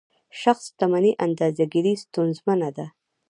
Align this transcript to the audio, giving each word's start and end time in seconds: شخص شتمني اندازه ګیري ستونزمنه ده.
شخص 0.41 0.63
شتمني 0.71 1.11
اندازه 1.25 1.63
ګیري 1.73 1.93
ستونزمنه 2.03 2.69
ده. 2.77 2.85